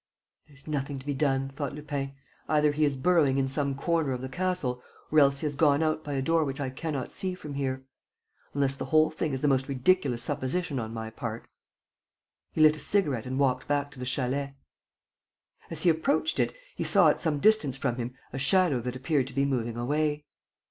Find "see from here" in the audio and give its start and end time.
7.11-7.85